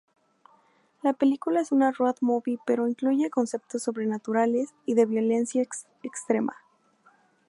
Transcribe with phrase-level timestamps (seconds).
[1.03, 5.61] La película es una road movie pero incluye conceptos sobrenaturales y de violencia
[6.01, 6.55] extrema.